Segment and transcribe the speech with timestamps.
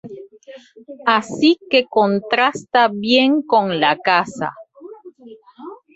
[1.17, 4.51] Así que contrasta bien con la casa.